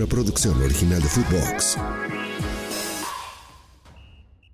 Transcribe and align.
una 0.00 0.08
producción 0.08 0.62
original 0.62 1.02
de 1.02 1.08
Footbox. 1.08 1.76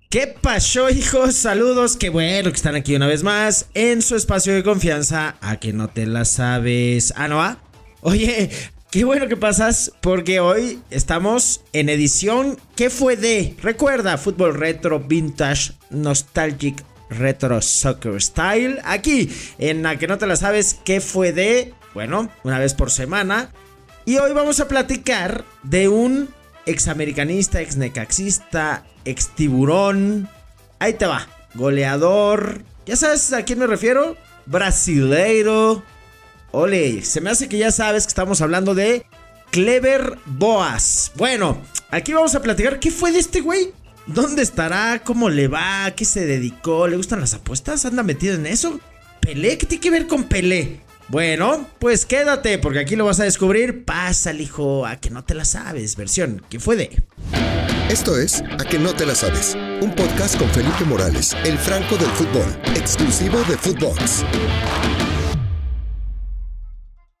¿Qué 0.09 0.27
pasó, 0.27 0.89
hijos? 0.89 1.35
Saludos, 1.35 1.95
qué 1.95 2.09
bueno 2.09 2.49
que 2.49 2.57
están 2.57 2.75
aquí 2.75 2.95
una 2.95 3.07
vez 3.07 3.23
más 3.23 3.67
en 3.73 4.01
su 4.01 4.17
espacio 4.17 4.53
de 4.53 4.63
confianza. 4.63 5.37
A 5.39 5.57
que 5.57 5.71
no 5.71 5.87
te 5.87 6.05
la 6.05 6.25
sabes. 6.25 7.13
Ah, 7.15 7.29
no, 7.29 7.41
ah. 7.41 7.59
Oye, 8.01 8.49
qué 8.91 9.05
bueno 9.05 9.29
que 9.29 9.37
pasas 9.37 9.93
porque 10.01 10.41
hoy 10.41 10.81
estamos 10.89 11.61
en 11.71 11.87
edición 11.87 12.57
¿Qué 12.75 12.89
fue 12.89 13.15
de? 13.15 13.55
Recuerda, 13.61 14.17
fútbol 14.17 14.53
retro, 14.53 14.99
vintage, 14.99 15.71
nostalgic, 15.91 16.83
retro 17.09 17.61
soccer 17.61 18.21
style. 18.21 18.79
Aquí, 18.83 19.29
en 19.59 19.85
A 19.85 19.97
que 19.97 20.07
no 20.07 20.17
te 20.17 20.27
la 20.27 20.35
sabes, 20.35 20.77
¿qué 20.83 20.99
fue 20.99 21.31
de? 21.31 21.73
Bueno, 21.93 22.29
una 22.43 22.59
vez 22.59 22.73
por 22.73 22.91
semana. 22.91 23.49
Y 24.07 24.19
hoy 24.19 24.31
vamos 24.31 24.61
a 24.61 24.69
platicar 24.69 25.43
de 25.63 25.89
un 25.89 26.29
examericanista, 26.65 27.59
exnecaxista, 27.59 28.85
ex 29.03 29.35
tiburón. 29.35 30.29
Ahí 30.79 30.93
te 30.93 31.05
va. 31.05 31.27
Goleador. 31.55 32.61
¿Ya 32.85 32.95
sabes 32.95 33.33
a 33.33 33.43
quién 33.43 33.59
me 33.59 33.67
refiero? 33.67 34.15
Brasileiro. 34.45 35.83
Ole, 36.51 37.03
se 37.03 37.19
me 37.19 37.31
hace 37.31 37.49
que 37.49 37.57
ya 37.57 37.69
sabes 37.69 38.05
que 38.05 38.11
estamos 38.11 38.39
hablando 38.39 38.73
de 38.75 39.05
Clever 39.51 40.17
Boas. 40.25 41.11
Bueno, 41.15 41.61
aquí 41.91 42.13
vamos 42.13 42.33
a 42.33 42.41
platicar 42.41 42.79
qué 42.79 42.91
fue 42.91 43.11
de 43.11 43.19
este 43.19 43.41
güey. 43.41 43.73
¿Dónde 44.05 44.41
estará? 44.41 45.01
¿Cómo 45.03 45.29
le 45.29 45.49
va? 45.49 45.91
¿Qué 45.97 46.05
se 46.05 46.25
dedicó? 46.25 46.87
¿Le 46.87 46.95
gustan 46.95 47.19
las 47.19 47.33
apuestas? 47.33 47.83
¿Anda 47.83 48.03
metido 48.03 48.35
en 48.35 48.45
eso? 48.45 48.79
¿Pelé? 49.19 49.57
¿Qué 49.57 49.65
tiene 49.65 49.81
que 49.81 49.91
ver 49.91 50.07
con 50.07 50.23
Pelé? 50.23 50.79
Bueno, 51.09 51.65
pues 51.79 52.05
quédate, 52.05 52.57
porque 52.57 52.79
aquí 52.79 52.97
lo 52.97 53.05
vas 53.05 53.19
a 53.21 53.23
descubrir. 53.23 53.85
Pásale, 53.85 54.43
hijo, 54.43 54.85
a 54.85 54.97
que 54.97 55.09
no 55.09 55.23
te 55.23 55.35
la 55.35 55.45
sabes. 55.45 55.95
Versión, 55.95 56.43
¿qué 56.49 56.59
fue 56.59 56.75
de? 56.75 57.01
Esto 57.89 58.19
es 58.19 58.43
A 58.59 58.65
que 58.65 58.77
no 58.77 58.93
te 58.93 59.05
la 59.05 59.15
sabes, 59.15 59.55
un 59.81 59.95
podcast 59.95 60.37
con 60.37 60.49
Felipe 60.49 60.83
Morales, 60.83 61.33
el 61.45 61.57
franco 61.57 61.95
del 61.95 62.09
fútbol, 62.09 62.45
exclusivo 62.75 63.37
de 63.47 63.57
Footbox. 63.57 64.25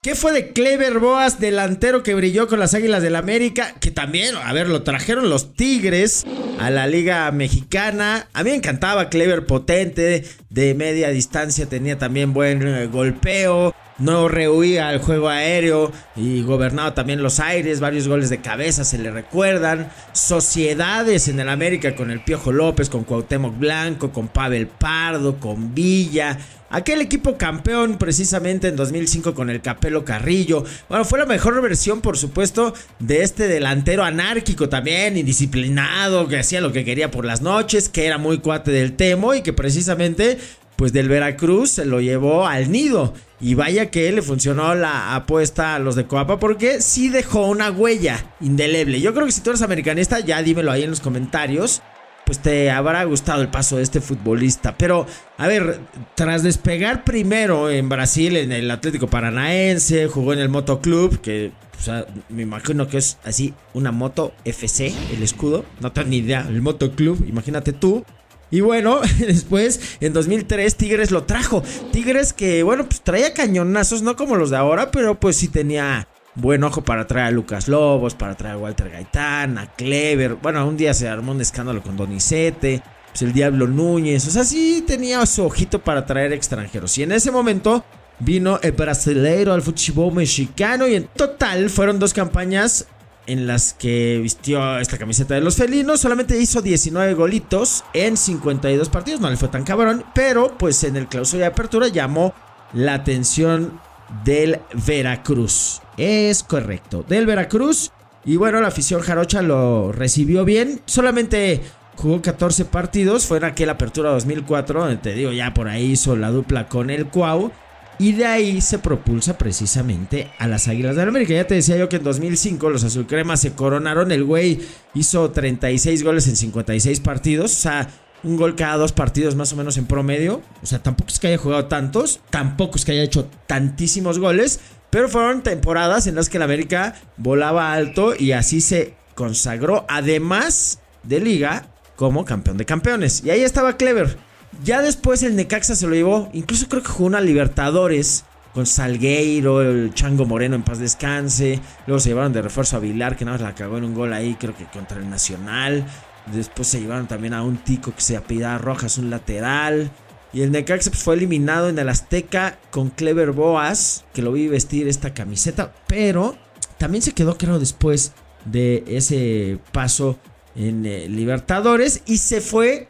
¿Qué 0.03 0.15
fue 0.15 0.31
de 0.31 0.53
Clever 0.53 0.99
Boas, 0.99 1.39
delantero 1.39 2.03
que 2.03 2.13
brilló 2.13 2.47
con 2.47 2.59
las 2.59 2.73
Águilas 2.73 3.01
del 3.01 3.15
América? 3.15 3.73
Que 3.81 3.91
también, 3.91 4.35
a 4.35 4.53
ver, 4.53 4.69
lo 4.69 4.83
trajeron 4.83 5.29
los 5.29 5.53
Tigres 5.53 6.23
a 6.59 6.69
la 6.69 6.87
Liga 6.87 7.29
Mexicana. 7.31 8.27
A 8.33 8.43
mí 8.43 8.51
me 8.51 8.55
encantaba 8.55 9.09
Clever 9.09 9.45
potente, 9.45 10.23
de 10.49 10.73
media 10.75 11.09
distancia, 11.09 11.67
tenía 11.67 11.97
también 11.97 12.31
buen 12.33 12.65
eh, 12.65 12.87
golpeo. 12.87 13.73
No 13.97 14.27
rehuía 14.27 14.89
al 14.89 14.99
juego 14.99 15.27
aéreo 15.27 15.91
y 16.15 16.43
gobernaba 16.43 16.93
también 16.93 17.23
los 17.23 17.39
aires. 17.39 17.79
Varios 17.79 18.07
goles 18.07 18.29
de 18.29 18.41
cabeza 18.41 18.83
se 18.83 18.99
le 18.99 19.09
recuerdan. 19.09 19.91
Sociedades 20.13 21.27
en 21.27 21.39
el 21.39 21.49
América 21.49 21.95
con 21.95 22.11
el 22.11 22.23
Piojo 22.23 22.51
López, 22.51 22.89
con 22.89 23.03
Cuauhtémoc 23.03 23.57
Blanco, 23.57 24.11
con 24.11 24.27
Pavel 24.27 24.67
Pardo, 24.67 25.39
con 25.39 25.73
Villa. 25.73 26.37
Aquel 26.69 26.99
equipo 26.99 27.37
campeón 27.37 27.97
precisamente 27.97 28.67
en 28.67 28.75
2005 28.75 29.33
con 29.33 29.49
el 29.49 29.61
Capelo 29.61 30.03
Carrillo. 30.03 30.65
Bueno, 30.89 31.05
fue 31.05 31.17
la 31.17 31.25
mejor 31.25 31.61
versión, 31.61 32.01
por 32.01 32.17
supuesto, 32.17 32.73
de 32.99 33.23
este 33.23 33.47
delantero 33.47 34.03
anárquico 34.03 34.67
también, 34.67 35.17
indisciplinado, 35.17 36.27
que 36.27 36.39
hacía 36.39 36.59
lo 36.59 36.73
que 36.73 36.83
quería 36.83 37.09
por 37.09 37.23
las 37.23 37.41
noches, 37.41 37.87
que 37.87 38.05
era 38.05 38.17
muy 38.17 38.39
cuate 38.39 38.71
del 38.71 38.97
Temo 38.97 39.33
y 39.33 39.41
que 39.41 39.53
precisamente 39.53 40.37
pues 40.75 40.93
del 40.93 41.09
Veracruz 41.09 41.71
se 41.71 41.85
lo 41.85 42.01
llevó 42.01 42.45
al 42.45 42.71
nido. 42.71 43.13
Y 43.39 43.55
vaya 43.55 43.89
que 43.89 44.11
le 44.11 44.21
funcionó 44.21 44.75
la 44.75 45.15
apuesta 45.15 45.75
a 45.75 45.79
los 45.79 45.95
de 45.95 46.05
Coapa 46.05 46.39
porque 46.39 46.81
sí 46.81 47.09
dejó 47.09 47.47
una 47.47 47.71
huella 47.71 48.33
indeleble. 48.41 48.99
Yo 48.99 49.13
creo 49.13 49.25
que 49.25 49.31
si 49.31 49.41
tú 49.41 49.51
eres 49.51 49.61
americanista, 49.61 50.19
ya 50.19 50.41
dímelo 50.41 50.71
ahí 50.71 50.83
en 50.83 50.89
los 50.89 50.99
comentarios. 50.99 51.81
Pues 52.27 52.39
te 52.39 52.69
habrá 52.69 53.05
gustado 53.05 53.41
el 53.41 53.47
paso 53.47 53.77
de 53.77 53.83
este 53.83 54.01
futbolista. 54.01 54.77
Pero, 54.77 55.07
a 55.37 55.47
ver, 55.47 55.79
tras 56.13 56.43
despegar 56.43 57.05
primero 57.05 57.69
en 57.69 57.87
Brasil, 57.87 58.35
en 58.35 58.51
el 58.51 58.69
Atlético 58.69 59.07
Paranaense, 59.07 60.07
jugó 60.07 60.33
en 60.33 60.39
el 60.39 60.49
Moto 60.49 60.81
Club, 60.81 61.21
que 61.21 61.53
o 61.79 61.81
sea, 61.81 62.05
me 62.27 62.41
imagino 62.41 62.89
que 62.89 62.97
es 62.97 63.17
así 63.23 63.53
una 63.73 63.93
moto 63.93 64.33
FC, 64.43 64.93
el 65.15 65.23
escudo. 65.23 65.63
No 65.79 65.93
tengo 65.93 66.09
ni 66.09 66.17
idea, 66.17 66.45
el 66.49 66.61
Moto 66.61 66.91
Club, 66.91 67.23
imagínate 67.25 67.71
tú. 67.71 68.03
Y 68.51 68.59
bueno, 68.59 68.99
después 69.19 69.97
en 70.01 70.11
2003 70.11 70.75
Tigres 70.75 71.11
lo 71.11 71.23
trajo. 71.23 71.63
Tigres 71.93 72.33
que, 72.33 72.63
bueno, 72.63 72.85
pues 72.89 72.99
traía 72.99 73.33
cañonazos, 73.33 74.01
no 74.01 74.17
como 74.17 74.35
los 74.35 74.49
de 74.49 74.57
ahora, 74.57 74.91
pero 74.91 75.17
pues 75.17 75.37
sí 75.37 75.47
tenía 75.47 76.09
buen 76.37 76.63
ojo 76.63 76.83
para 76.83 77.07
traer 77.07 77.27
a 77.27 77.31
Lucas 77.31 77.67
Lobos, 77.67 78.13
para 78.13 78.35
traer 78.35 78.55
a 78.55 78.59
Walter 78.59 78.89
Gaitán, 78.89 79.57
a 79.57 79.67
Clever. 79.73 80.35
Bueno, 80.35 80.65
un 80.67 80.77
día 80.77 80.93
se 80.93 81.09
armó 81.09 81.31
un 81.31 81.41
escándalo 81.41 81.81
con 81.81 81.97
Donizete, 81.97 82.81
pues 83.09 83.21
el 83.23 83.33
Diablo 83.33 83.67
Núñez. 83.67 84.27
O 84.27 84.31
sea, 84.31 84.43
sí 84.43 84.83
tenía 84.85 85.25
su 85.25 85.43
ojito 85.43 85.79
para 85.79 86.05
traer 86.05 86.33
extranjeros. 86.33 86.97
Y 86.97 87.03
en 87.03 87.11
ese 87.11 87.31
momento 87.31 87.83
vino 88.19 88.59
el 88.61 88.71
brasileiro 88.71 89.53
al 89.53 89.61
fútbol 89.61 90.13
mexicano 90.13 90.87
y 90.87 90.95
en 90.95 91.07
total 91.07 91.69
fueron 91.69 91.99
dos 91.99 92.13
campañas 92.13 92.87
en 93.25 93.45
las 93.45 93.73
que 93.73 94.19
vistió 94.21 94.79
esta 94.79 94.97
camiseta 94.97 95.33
de 95.33 95.41
los 95.41 95.57
felinos. 95.57 95.99
Solamente 95.99 96.39
hizo 96.39 96.61
19 96.61 97.13
golitos 97.15 97.83
en 97.93 98.15
52 98.15 98.89
partidos. 98.89 99.19
No 99.19 99.29
le 99.29 99.37
fue 99.37 99.49
tan 99.49 99.63
cabrón. 99.63 100.05
Pero 100.13 100.55
pues 100.57 100.83
en 100.83 100.95
el 100.95 101.07
clausura 101.07 101.41
de 101.41 101.47
apertura 101.47 101.87
llamó 101.87 102.33
la 102.73 102.93
atención 102.93 103.81
del 104.23 104.59
Veracruz. 104.85 105.81
Es 105.97 106.43
correcto. 106.43 107.03
Del 107.07 107.25
Veracruz. 107.25 107.91
Y 108.23 108.35
bueno, 108.35 108.61
la 108.61 108.67
afición 108.67 109.01
jarocha 109.01 109.41
lo 109.41 109.91
recibió 109.91 110.45
bien. 110.45 110.81
Solamente 110.85 111.61
jugó 111.95 112.21
14 112.21 112.65
partidos. 112.65 113.25
Fue 113.25 113.37
en 113.37 113.45
aquella 113.45 113.73
apertura 113.73 114.11
2004. 114.11 114.79
Donde 114.79 114.97
te 114.97 115.13
digo, 115.13 115.31
ya 115.31 115.53
por 115.53 115.67
ahí 115.67 115.91
hizo 115.91 116.15
la 116.15 116.29
dupla 116.29 116.67
con 116.67 116.89
el 116.89 117.07
Cuau. 117.07 117.51
Y 117.99 118.11
de 118.11 118.27
ahí 118.27 118.61
se 118.61 118.77
propulsa 118.77 119.39
precisamente 119.39 120.29
a 120.37 120.47
las 120.47 120.67
Águilas 120.67 120.95
de 120.95 121.01
América. 121.01 121.33
Ya 121.33 121.47
te 121.47 121.55
decía 121.55 121.77
yo 121.77 121.89
que 121.89 121.95
en 121.95 122.03
2005 122.03 122.69
los 122.69 122.83
azulcremas 122.83 123.41
se 123.41 123.53
coronaron. 123.53 124.11
El 124.11 124.23
güey 124.23 124.59
hizo 124.93 125.31
36 125.31 126.03
goles 126.03 126.27
en 126.27 126.35
56 126.35 126.99
partidos. 126.99 127.53
O 127.53 127.59
sea, 127.59 127.89
un 128.23 128.37
gol 128.37 128.55
cada 128.55 128.77
dos 128.77 128.91
partidos 128.91 129.35
más 129.35 129.51
o 129.53 129.55
menos 129.55 129.77
en 129.77 129.87
promedio. 129.87 130.41
O 130.61 130.65
sea, 130.67 130.83
tampoco 130.83 131.09
es 131.09 131.19
que 131.19 131.27
haya 131.27 131.37
jugado 131.37 131.65
tantos. 131.65 132.19
Tampoco 132.29 132.75
es 132.75 132.85
que 132.85 132.91
haya 132.91 133.03
hecho 133.03 133.29
tantísimos 133.47 134.19
goles. 134.19 134.59
Pero 134.97 135.09
fueron 135.09 135.43
temporadas 135.43 136.07
en 136.07 136.15
las 136.15 136.27
que 136.27 136.37
el 136.37 136.41
América 136.41 136.95
volaba 137.17 137.71
alto 137.71 138.15
y 138.17 138.31
así 138.31 138.61
se 138.61 138.95
consagró. 139.13 139.85
Además 139.87 140.79
de 141.03 141.19
liga 141.19 141.67
como 141.95 142.25
campeón 142.25 142.57
de 142.57 142.65
campeones. 142.65 143.23
Y 143.23 143.29
ahí 143.29 143.43
estaba 143.43 143.77
Clever 143.77 144.17
ya 144.63 144.81
después 144.81 145.21
el 145.21 145.35
Necaxa 145.35 145.75
se 145.75 145.85
lo 145.85 145.93
llevó. 145.93 146.31
Incluso 146.33 146.67
creo 146.67 146.81
que 146.81 146.89
jugó 146.89 147.05
una 147.05 147.21
Libertadores 147.21 148.25
con 148.55 148.65
Salgueiro, 148.65 149.61
el 149.61 149.93
Chango 149.93 150.25
Moreno 150.25 150.55
en 150.55 150.63
paz 150.63 150.79
descanse. 150.79 151.59
Luego 151.85 151.99
se 151.99 152.09
llevaron 152.09 152.33
de 152.33 152.41
refuerzo 152.41 152.77
a 152.77 152.79
Vilar, 152.79 153.15
que 153.15 153.23
nada 153.23 153.37
más 153.37 153.45
la 153.45 153.53
cagó 153.53 153.77
en 153.77 153.83
un 153.83 153.93
gol 153.93 154.13
ahí, 154.13 154.33
creo 154.33 154.57
que 154.57 154.65
contra 154.65 154.97
el 154.97 155.07
Nacional. 155.11 155.85
Después 156.33 156.67
se 156.67 156.79
llevaron 156.79 157.07
también 157.07 157.35
a 157.35 157.43
un 157.43 157.57
tico 157.57 157.93
que 157.93 158.01
se 158.01 158.17
apellidaba 158.17 158.57
Rojas, 158.57 158.97
un 158.97 159.11
lateral. 159.11 159.91
Y 160.33 160.41
el 160.41 160.51
Necaxa 160.51 160.89
pues, 160.89 161.03
fue 161.03 161.15
eliminado 161.15 161.69
en 161.69 161.79
el 161.79 161.89
Azteca 161.89 162.59
con 162.71 162.89
Clever 162.89 163.31
Boas, 163.31 164.05
que 164.13 164.21
lo 164.21 164.31
vi 164.31 164.47
vestir 164.47 164.87
esta 164.87 165.13
camiseta. 165.13 165.73
Pero 165.87 166.35
también 166.77 167.01
se 167.01 167.13
quedó, 167.13 167.37
creo, 167.37 167.59
después 167.59 168.13
de 168.45 168.83
ese 168.87 169.59
paso 169.71 170.17
en 170.55 170.85
eh, 170.85 171.07
Libertadores. 171.07 172.01
Y 172.05 172.17
se 172.17 172.41
fue 172.41 172.87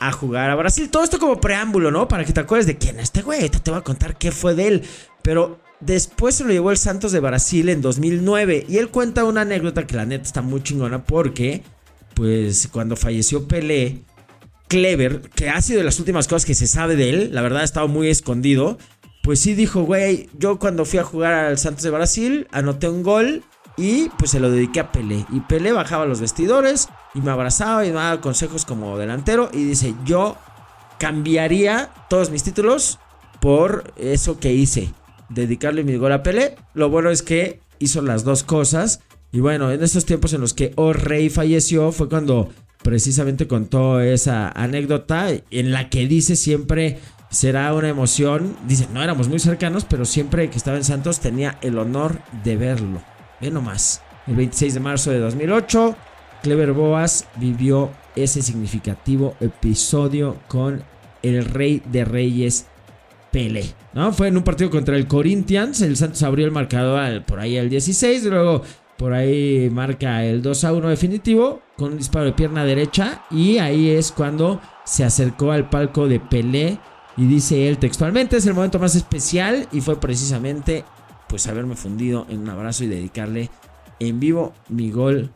a 0.00 0.12
jugar 0.12 0.50
a 0.50 0.56
Brasil. 0.56 0.90
Todo 0.90 1.04
esto 1.04 1.18
como 1.18 1.40
preámbulo, 1.40 1.90
¿no? 1.90 2.08
Para 2.08 2.24
que 2.24 2.32
te 2.32 2.40
acuerdes 2.40 2.66
de 2.66 2.78
quién 2.78 2.96
es 2.96 3.04
este 3.04 3.22
güey. 3.22 3.48
Te 3.48 3.70
voy 3.70 3.78
a 3.78 3.84
contar 3.84 4.16
qué 4.16 4.32
fue 4.32 4.54
de 4.54 4.66
él. 4.66 4.82
Pero 5.22 5.60
después 5.78 6.34
se 6.34 6.44
lo 6.44 6.50
llevó 6.50 6.70
el 6.70 6.78
Santos 6.78 7.12
de 7.12 7.20
Brasil 7.20 7.68
en 7.68 7.82
2009. 7.82 8.66
Y 8.68 8.78
él 8.78 8.88
cuenta 8.88 9.24
una 9.24 9.42
anécdota 9.42 9.86
que 9.86 9.96
la 9.96 10.06
neta 10.06 10.24
está 10.24 10.42
muy 10.42 10.62
chingona 10.62 11.04
porque, 11.04 11.62
pues, 12.14 12.68
cuando 12.72 12.96
falleció 12.96 13.46
Pelé, 13.46 14.02
Clever, 14.70 15.20
que 15.34 15.50
ha 15.50 15.60
sido 15.60 15.78
de 15.78 15.84
las 15.84 15.98
últimas 15.98 16.28
cosas 16.28 16.46
que 16.46 16.54
se 16.54 16.68
sabe 16.68 16.94
de 16.94 17.10
él, 17.10 17.30
la 17.32 17.42
verdad 17.42 17.62
ha 17.62 17.64
estado 17.64 17.88
muy 17.88 18.08
escondido. 18.08 18.78
Pues 19.24 19.40
sí 19.40 19.54
dijo, 19.54 19.82
güey, 19.82 20.30
yo 20.38 20.60
cuando 20.60 20.84
fui 20.84 21.00
a 21.00 21.04
jugar 21.04 21.34
al 21.34 21.58
Santos 21.58 21.82
de 21.82 21.90
Brasil, 21.90 22.46
anoté 22.52 22.88
un 22.88 23.02
gol 23.02 23.42
y 23.76 24.10
pues 24.10 24.30
se 24.30 24.38
lo 24.38 24.48
dediqué 24.48 24.78
a 24.78 24.92
Pelé. 24.92 25.26
Y 25.32 25.40
Pelé 25.40 25.72
bajaba 25.72 26.06
los 26.06 26.20
vestidores 26.20 26.88
y 27.14 27.20
me 27.20 27.32
abrazaba 27.32 27.84
y 27.84 27.88
me 27.88 27.96
daba 27.96 28.20
consejos 28.20 28.64
como 28.64 28.96
delantero. 28.96 29.50
Y 29.52 29.64
dice, 29.64 29.92
yo 30.04 30.36
cambiaría 31.00 31.90
todos 32.08 32.30
mis 32.30 32.44
títulos 32.44 33.00
por 33.40 33.92
eso 33.96 34.38
que 34.38 34.52
hice. 34.52 34.94
Dedicarle 35.30 35.82
mi 35.82 35.96
gol 35.96 36.12
a 36.12 36.22
Pelé. 36.22 36.54
Lo 36.74 36.90
bueno 36.90 37.10
es 37.10 37.22
que 37.22 37.58
hizo 37.80 38.02
las 38.02 38.22
dos 38.22 38.44
cosas. 38.44 39.00
Y 39.32 39.40
bueno, 39.40 39.72
en 39.72 39.82
estos 39.82 40.04
tiempos 40.04 40.32
en 40.32 40.42
los 40.42 40.54
que 40.54 40.72
O 40.76 40.92
Rey 40.92 41.28
falleció 41.28 41.90
fue 41.90 42.08
cuando 42.08 42.50
precisamente 42.82 43.46
contó 43.46 44.00
esa 44.00 44.50
anécdota 44.50 45.28
en 45.50 45.72
la 45.72 45.88
que 45.88 46.06
dice 46.06 46.36
siempre 46.36 46.98
será 47.30 47.72
una 47.74 47.88
emoción. 47.88 48.56
Dice, 48.66 48.88
no 48.92 49.02
éramos 49.02 49.28
muy 49.28 49.38
cercanos, 49.38 49.84
pero 49.84 50.04
siempre 50.04 50.50
que 50.50 50.58
estaba 50.58 50.76
en 50.76 50.84
Santos 50.84 51.20
tenía 51.20 51.58
el 51.62 51.78
honor 51.78 52.20
de 52.44 52.56
verlo. 52.56 53.02
Ve 53.40 53.50
nomás. 53.50 54.02
el 54.26 54.36
26 54.36 54.74
de 54.74 54.80
marzo 54.80 55.10
de 55.10 55.18
2008. 55.18 55.96
Clever 56.42 56.72
Boas 56.72 57.26
vivió 57.36 57.90
ese 58.16 58.42
significativo 58.42 59.36
episodio 59.40 60.38
con 60.48 60.82
el 61.22 61.44
Rey 61.44 61.82
de 61.86 62.04
Reyes 62.04 62.66
Pele. 63.30 63.64
¿no? 63.92 64.12
Fue 64.12 64.28
en 64.28 64.36
un 64.36 64.42
partido 64.42 64.70
contra 64.70 64.96
el 64.96 65.06
Corinthians. 65.06 65.80
El 65.82 65.96
Santos 65.96 66.22
abrió 66.22 66.46
el 66.46 66.52
marcador 66.52 67.22
por 67.24 67.40
ahí 67.40 67.58
al 67.58 67.68
16. 67.68 68.24
Luego 68.24 68.62
por 69.00 69.14
ahí 69.14 69.70
marca 69.72 70.22
el 70.26 70.42
2 70.42 70.64
a 70.64 70.74
1 70.74 70.90
definitivo 70.90 71.62
con 71.78 71.92
un 71.92 71.96
disparo 71.96 72.26
de 72.26 72.32
pierna 72.34 72.66
derecha. 72.66 73.24
Y 73.30 73.56
ahí 73.56 73.88
es 73.88 74.12
cuando 74.12 74.60
se 74.84 75.04
acercó 75.04 75.52
al 75.52 75.70
palco 75.70 76.06
de 76.06 76.20
Pelé. 76.20 76.78
Y 77.16 77.24
dice 77.24 77.66
él 77.66 77.78
textualmente: 77.78 78.36
Es 78.36 78.44
el 78.44 78.52
momento 78.52 78.78
más 78.78 78.94
especial. 78.96 79.66
Y 79.72 79.80
fue 79.80 79.98
precisamente 79.98 80.84
pues 81.30 81.46
haberme 81.46 81.76
fundido 81.76 82.26
en 82.28 82.40
un 82.40 82.50
abrazo 82.50 82.84
y 82.84 82.88
dedicarle 82.88 83.48
en 84.00 84.20
vivo 84.20 84.52
mi 84.68 84.90
gol 84.90 85.30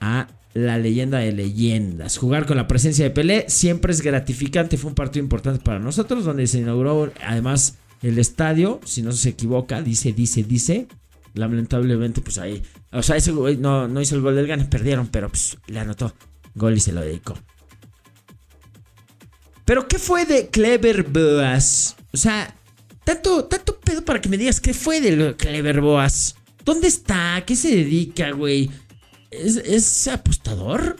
a 0.00 0.28
la 0.54 0.78
leyenda 0.78 1.18
de 1.18 1.32
leyendas. 1.32 2.16
Jugar 2.16 2.46
con 2.46 2.56
la 2.56 2.66
presencia 2.66 3.04
de 3.04 3.10
Pelé 3.10 3.44
siempre 3.48 3.92
es 3.92 4.00
gratificante. 4.00 4.78
Fue 4.78 4.88
un 4.88 4.94
partido 4.94 5.22
importante 5.22 5.62
para 5.62 5.78
nosotros, 5.78 6.24
donde 6.24 6.46
se 6.46 6.60
inauguró 6.60 7.12
además 7.22 7.76
el 8.00 8.18
estadio. 8.18 8.80
Si 8.86 9.02
no 9.02 9.12
se 9.12 9.28
equivoca, 9.28 9.82
dice, 9.82 10.14
dice, 10.14 10.44
dice. 10.44 10.88
Lamentablemente, 11.34 12.20
pues 12.20 12.38
ahí. 12.38 12.62
O 12.90 13.02
sea, 13.02 13.16
ese 13.16 13.32
no, 13.32 13.88
no 13.88 14.00
hizo 14.00 14.14
el 14.14 14.22
gol 14.22 14.36
del 14.36 14.46
Gane, 14.46 14.64
perdieron, 14.66 15.08
pero 15.08 15.28
pues 15.28 15.56
le 15.66 15.80
anotó 15.80 16.14
gol 16.54 16.76
y 16.76 16.80
se 16.80 16.92
lo 16.92 17.00
dedicó. 17.00 17.38
Pero, 19.64 19.88
¿qué 19.88 19.98
fue 19.98 20.26
de 20.26 20.48
Clever 20.48 21.04
Boas? 21.04 21.96
O 22.12 22.16
sea, 22.16 22.54
tanto, 23.04 23.44
tanto 23.44 23.78
pedo 23.80 24.04
para 24.04 24.20
que 24.20 24.28
me 24.28 24.36
digas 24.36 24.60
qué 24.60 24.74
fue 24.74 25.00
de 25.00 25.36
Clever 25.36 25.80
Boas. 25.80 26.36
¿Dónde 26.64 26.88
está? 26.88 27.42
¿Qué 27.46 27.56
se 27.56 27.74
dedica, 27.74 28.32
güey? 28.32 28.70
¿Es, 29.30 30.06
apostador? 30.08 30.96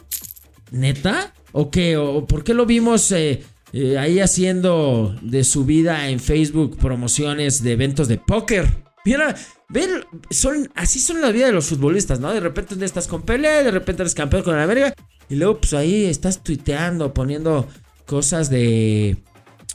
¿Neta? 0.70 1.34
¿O 1.52 1.70
qué? 1.70 1.96
¿O 1.96 2.26
por 2.26 2.44
qué 2.44 2.54
lo 2.54 2.64
vimos 2.66 3.12
eh, 3.12 3.42
eh, 3.72 3.98
ahí 3.98 4.20
haciendo 4.20 5.14
de 5.20 5.44
su 5.44 5.64
vida 5.64 6.08
en 6.08 6.18
Facebook 6.18 6.78
promociones 6.78 7.62
de 7.62 7.72
eventos 7.72 8.08
de 8.08 8.18
póker? 8.18 8.81
Mira, 9.04 9.34
ven, 9.68 10.04
son, 10.30 10.70
así 10.74 11.00
son 11.00 11.20
la 11.20 11.32
vida 11.32 11.46
de 11.46 11.52
los 11.52 11.66
futbolistas, 11.66 12.20
¿no? 12.20 12.32
De 12.32 12.40
repente 12.40 12.82
estás 12.84 13.08
con 13.08 13.22
Pelé, 13.22 13.64
de 13.64 13.70
repente 13.70 14.02
eres 14.02 14.14
campeón 14.14 14.42
con 14.42 14.56
la 14.56 14.64
América. 14.64 14.94
Y 15.28 15.36
luego, 15.36 15.58
pues 15.60 15.74
ahí 15.74 16.04
estás 16.04 16.42
tuiteando, 16.42 17.12
poniendo 17.12 17.68
cosas 18.06 18.50
de. 18.50 19.16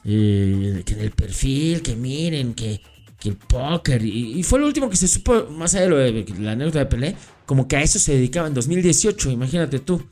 Eh, 0.06 0.84
que 0.86 0.94
en 0.94 1.00
el 1.02 1.12
perfil, 1.12 1.82
que 1.82 1.96
miren, 1.96 2.54
que 2.54 2.82
que 3.20 3.30
el 3.30 3.38
póker. 3.38 4.04
Y, 4.06 4.42
fue 4.44 4.60
lo 4.60 4.68
último 4.68 4.90
que 4.90 4.96
se 4.96 5.08
supo, 5.08 5.48
más 5.50 5.76
allá 5.76 5.88
de, 5.88 6.26
la 6.40 6.52
anécdota 6.52 6.80
de 6.80 6.86
Pelé, 6.86 7.16
como 7.46 7.68
que 7.68 7.78
a 7.78 7.82
eso 7.82 8.00
se 8.00 8.14
dedicaba 8.14 8.48
en 8.48 8.54
2018, 8.54 9.32
imagínate 9.32 9.80
tú. 9.80 10.08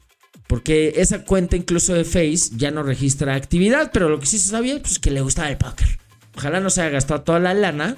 Porque 0.48 0.94
esa 0.98 1.24
cuenta 1.24 1.56
incluso 1.56 1.94
de 1.94 2.04
Face 2.04 2.52
ya 2.56 2.70
no 2.70 2.84
registra 2.84 3.34
actividad, 3.34 3.90
pero 3.92 4.10
lo 4.10 4.20
que 4.20 4.28
sí 4.28 4.38
se 4.38 4.50
sabía, 4.50 4.80
pues 4.80 5.00
que 5.00 5.10
le 5.10 5.22
gustaba 5.22 5.50
el 5.50 5.58
póker. 5.58 6.00
Ojalá 6.36 6.60
no 6.60 6.70
se 6.70 6.82
haya 6.82 6.92
gastado 6.92 7.22
toda 7.22 7.40
la 7.40 7.54
lana 7.54 7.98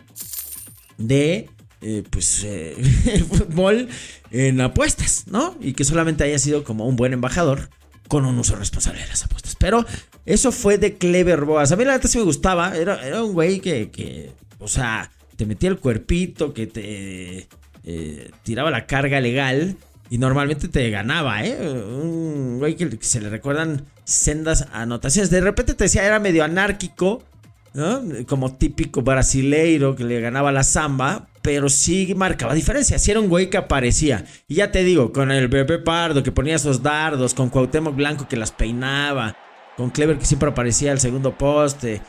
de, 0.97 1.49
eh, 1.81 2.03
pues, 2.09 2.43
eh, 2.43 2.75
el 3.13 3.23
fútbol 3.25 3.89
en 4.31 4.61
apuestas, 4.61 5.25
¿no? 5.27 5.57
Y 5.61 5.73
que 5.73 5.83
solamente 5.83 6.23
haya 6.23 6.39
sido 6.39 6.63
como 6.63 6.87
un 6.87 6.95
buen 6.95 7.13
embajador 7.13 7.69
con 8.07 8.25
un 8.25 8.37
uso 8.39 8.55
responsable 8.55 9.01
de 9.01 9.07
las 9.07 9.23
apuestas. 9.23 9.55
Pero 9.55 9.85
eso 10.25 10.51
fue 10.51 10.77
de 10.77 10.97
Clever 10.97 11.45
Boas. 11.45 11.71
A 11.71 11.75
mí 11.75 11.85
la 11.85 11.93
neta 11.93 12.07
sí 12.07 12.17
me 12.17 12.23
gustaba. 12.23 12.75
Era, 12.75 13.05
era 13.05 13.23
un 13.23 13.33
güey 13.33 13.59
que, 13.59 13.91
que 13.91 14.31
o 14.59 14.67
sea, 14.67 15.11
te 15.35 15.45
metía 15.45 15.69
el 15.69 15.79
cuerpito, 15.79 16.53
que 16.53 16.67
te 16.67 17.47
eh, 17.83 18.31
tiraba 18.43 18.71
la 18.71 18.85
carga 18.85 19.21
legal 19.21 19.77
y 20.09 20.17
normalmente 20.17 20.67
te 20.67 20.89
ganaba, 20.89 21.45
¿eh? 21.45 21.57
Un 21.61 22.59
güey 22.59 22.75
que 22.75 22.97
se 23.01 23.21
le 23.21 23.29
recuerdan 23.29 23.85
sendas 24.03 24.67
anotaciones. 24.73 25.29
De 25.29 25.41
repente 25.41 25.73
te 25.73 25.85
decía, 25.85 26.05
era 26.05 26.19
medio 26.19 26.43
anárquico, 26.43 27.23
Como 28.27 28.53
típico 28.53 29.01
brasileiro 29.01 29.95
que 29.95 30.03
le 30.03 30.19
ganaba 30.19 30.51
la 30.51 30.63
samba, 30.63 31.27
pero 31.41 31.69
sí 31.69 32.13
marcaba 32.15 32.53
diferencia. 32.53 32.97
Si 32.97 33.11
era 33.11 33.19
un 33.19 33.29
güey 33.29 33.49
que 33.49 33.57
aparecía. 33.57 34.25
Y 34.47 34.55
ya 34.55 34.71
te 34.71 34.83
digo, 34.83 35.11
con 35.11 35.31
el 35.31 35.47
bebé 35.47 35.77
pardo 35.79 36.23
que 36.23 36.31
ponía 36.31 36.55
esos 36.55 36.81
dardos, 36.81 37.33
con 37.33 37.49
Cuauhtémoc 37.49 37.95
Blanco 37.95 38.27
que 38.27 38.37
las 38.37 38.51
peinaba, 38.51 39.35
con 39.75 39.91
Clever 39.91 40.17
que 40.17 40.25
siempre 40.25 40.49
aparecía 40.49 40.91
al 40.91 40.99
segundo 40.99 41.37
poste, 41.37 42.01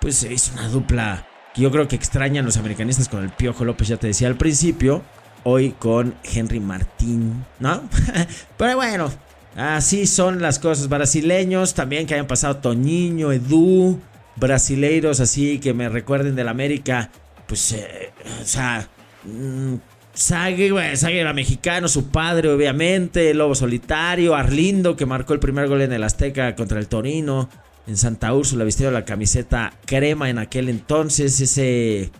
pues 0.00 0.16
se 0.16 0.32
hizo 0.32 0.52
una 0.52 0.68
dupla 0.68 1.26
yo 1.56 1.70
creo 1.70 1.88
que 1.88 1.96
extrañan 1.96 2.44
los 2.44 2.58
americanistas 2.58 3.08
con 3.08 3.22
el 3.22 3.30
Piojo 3.30 3.64
López, 3.64 3.88
ya 3.88 3.96
te 3.96 4.08
decía 4.08 4.28
al 4.28 4.36
principio. 4.36 5.02
Hoy 5.44 5.74
con 5.78 6.14
Henry 6.24 6.60
Martín, 6.60 7.44
¿no? 7.60 7.82
Pero 8.58 8.76
bueno, 8.76 9.10
así 9.56 10.06
son 10.06 10.42
las 10.42 10.58
cosas. 10.58 10.88
Brasileños 10.88 11.74
también 11.74 12.06
que 12.06 12.14
hayan 12.14 12.26
pasado 12.26 12.56
Toñiño, 12.56 13.32
Edu, 13.32 13.98
brasileiros 14.36 15.20
así 15.20 15.58
que 15.58 15.74
me 15.74 15.88
recuerden 15.88 16.36
del 16.36 16.48
América. 16.48 17.10
Pues, 17.46 17.72
eh, 17.72 18.12
o 18.42 18.44
sea, 18.44 18.88
mmm, 19.24 19.76
Sague, 20.16 20.72
era 21.20 21.34
mexicano, 21.34 21.88
su 21.88 22.08
padre, 22.08 22.48
obviamente, 22.48 23.34
Lobo 23.34 23.54
Solitario, 23.54 24.34
Arlindo, 24.34 24.96
que 24.96 25.04
marcó 25.04 25.34
el 25.34 25.40
primer 25.40 25.68
gol 25.68 25.82
en 25.82 25.92
el 25.92 26.02
Azteca 26.02 26.56
contra 26.56 26.78
el 26.78 26.88
Torino 26.88 27.50
en 27.86 27.98
Santa 27.98 28.32
Úrsula, 28.32 28.64
vistiendo 28.64 28.92
la 28.92 29.04
camiseta 29.04 29.74
crema 29.84 30.30
en 30.30 30.38
aquel 30.38 30.70
entonces, 30.70 31.38
ese 31.38 32.10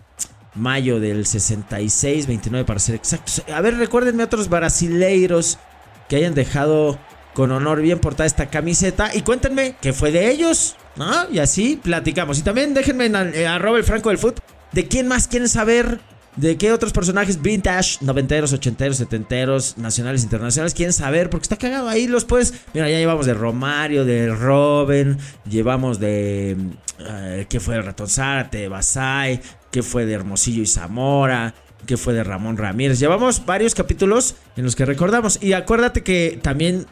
mayo 0.53 0.99
del 0.99 1.25
66, 1.25 2.27
29 2.27 2.65
para 2.65 2.79
ser 2.79 2.93
exactos. 2.93 3.41
A 3.51 3.61
ver, 3.61 3.75
recuérdenme 3.77 4.23
otros 4.23 4.47
brasileiros 4.47 5.57
que 6.07 6.17
hayan 6.17 6.35
dejado 6.35 6.99
con 7.37 7.51
honor 7.51 7.83
bien 7.83 7.99
portada 7.99 8.25
esta 8.25 8.49
camiseta 8.49 9.11
y 9.13 9.21
cuéntenme 9.21 9.75
qué 9.79 9.93
fue 9.93 10.11
de 10.11 10.31
ellos, 10.31 10.75
¿no? 10.95 11.29
Y 11.31 11.37
así 11.37 11.79
platicamos. 11.79 12.39
Y 12.39 12.41
también 12.41 12.73
déjenme 12.73 13.05
en 13.05 13.15
eh, 13.15 13.45
arroba 13.45 13.77
el 13.77 13.83
franco 13.83 14.09
del 14.09 14.17
foot 14.17 14.39
de 14.71 14.87
quién 14.87 15.07
más 15.07 15.27
quieren 15.27 15.47
saber 15.47 15.99
¿De 16.35 16.55
qué 16.55 16.71
otros 16.71 16.93
personajes 16.93 17.41
vintage, 17.41 17.97
noventeros, 18.01 18.53
ochenteros, 18.53 18.97
setenteros, 18.97 19.75
nacionales, 19.79 20.23
internacionales 20.23 20.75
quieren 20.75 20.93
saber? 20.93 21.31
Porque 21.31 21.45
está 21.45 21.57
cagado 21.57 21.89
ahí, 21.89 22.07
los 22.07 22.25
puedes. 22.25 22.53
Mira, 22.75 22.87
ya 22.87 22.99
llevamos 22.99 23.25
de 23.25 23.33
Romario, 23.33 24.05
de 24.05 24.29
Robin, 24.29 25.17
llevamos 25.49 25.99
de. 25.99 26.55
Uh, 26.99 27.43
¿Qué 27.49 27.59
fue 27.59 27.75
de 27.75 27.81
Ratón 27.81 28.07
Zárate, 28.07 28.59
de 28.59 28.67
Basay? 28.67 29.41
¿Qué 29.71 29.81
fue 29.81 30.05
de 30.05 30.13
Hermosillo 30.13 30.61
y 30.61 30.67
Zamora? 30.67 31.55
¿Qué 31.87 31.97
fue 31.97 32.13
de 32.13 32.23
Ramón 32.23 32.57
Ramírez? 32.57 32.99
Llevamos 32.99 33.43
varios 33.45 33.73
capítulos 33.73 34.35
en 34.55 34.63
los 34.63 34.75
que 34.75 34.85
recordamos. 34.85 35.41
Y 35.41 35.53
acuérdate 35.53 36.03
que 36.03 36.39
también, 36.41 36.85
eh, 36.85 36.87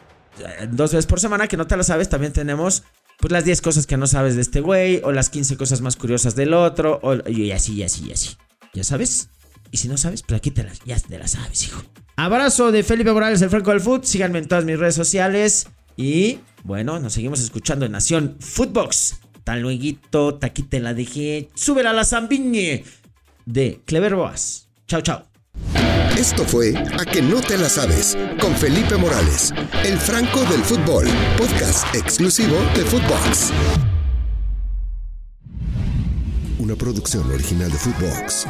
dos 0.70 0.92
veces 0.92 1.06
por 1.06 1.20
semana, 1.20 1.48
que 1.48 1.56
no 1.56 1.66
te 1.66 1.76
lo 1.76 1.84
sabes, 1.84 2.08
también 2.08 2.32
tenemos 2.32 2.84
pues 3.18 3.32
las 3.32 3.44
10 3.44 3.62
cosas 3.62 3.86
que 3.86 3.96
no 3.96 4.06
sabes 4.06 4.34
de 4.34 4.42
este 4.42 4.60
güey, 4.60 5.00
o 5.02 5.12
las 5.12 5.30
15 5.30 5.56
cosas 5.56 5.80
más 5.80 5.96
curiosas 5.96 6.36
del 6.36 6.52
otro, 6.52 7.00
o, 7.02 7.14
y 7.28 7.50
así, 7.50 7.74
y 7.74 7.82
así, 7.82 8.06
y 8.08 8.12
así. 8.12 8.36
¿Ya 8.74 8.84
sabes? 8.84 9.30
Y 9.70 9.78
si 9.78 9.88
no 9.88 9.96
sabes, 9.96 10.22
pues 10.22 10.38
aquí 10.38 10.50
te 10.50 10.62
las, 10.62 10.80
ya 10.84 10.98
te 10.98 11.18
las 11.18 11.32
sabes, 11.32 11.64
hijo. 11.64 11.82
Abrazo 12.16 12.72
de 12.72 12.82
Felipe 12.82 13.12
Morales, 13.12 13.42
el 13.42 13.50
Franco 13.50 13.70
del 13.70 13.80
Foot. 13.80 14.04
Síganme 14.04 14.38
en 14.38 14.48
todas 14.48 14.64
mis 14.64 14.78
redes 14.78 14.94
sociales. 14.94 15.68
Y 15.96 16.40
bueno, 16.64 16.98
nos 16.98 17.12
seguimos 17.12 17.40
escuchando 17.40 17.84
en 17.84 17.92
Nación 17.92 18.36
Footbox. 18.40 19.16
Tan 19.44 19.62
luego, 19.62 20.38
aquí 20.42 20.62
te 20.62 20.80
la 20.80 20.94
dejé. 20.94 21.50
Súbela 21.54 21.90
a 21.90 21.92
la 21.92 22.04
zambiñe 22.04 22.84
de 23.44 23.80
Clever 23.84 24.14
Boas. 24.14 24.68
Chao, 24.88 25.02
chao. 25.02 25.35
Esto 26.16 26.44
fue 26.44 26.72
A 26.98 27.04
que 27.04 27.20
no 27.20 27.42
te 27.42 27.58
la 27.58 27.68
sabes 27.68 28.16
con 28.40 28.54
Felipe 28.56 28.96
Morales, 28.96 29.52
el 29.84 29.98
Franco 29.98 30.40
del 30.44 30.62
Fútbol, 30.64 31.06
podcast 31.36 31.94
exclusivo 31.94 32.56
de 32.74 32.84
Footbox. 32.86 33.52
Una 36.58 36.74
producción 36.74 37.30
original 37.30 37.70
de 37.70 37.76
Footbox. 37.76 38.46